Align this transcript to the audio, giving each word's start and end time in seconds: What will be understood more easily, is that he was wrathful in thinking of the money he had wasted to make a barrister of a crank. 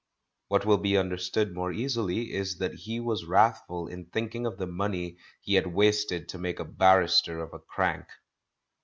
What 0.47 0.65
will 0.65 0.79
be 0.79 0.97
understood 0.97 1.53
more 1.53 1.71
easily, 1.71 2.33
is 2.33 2.57
that 2.57 2.73
he 2.73 2.99
was 2.99 3.25
wrathful 3.27 3.85
in 3.87 4.05
thinking 4.05 4.47
of 4.47 4.57
the 4.57 4.65
money 4.65 5.17
he 5.41 5.53
had 5.53 5.67
wasted 5.75 6.27
to 6.29 6.39
make 6.39 6.59
a 6.59 6.65
barrister 6.65 7.39
of 7.39 7.53
a 7.53 7.59
crank. 7.59 8.07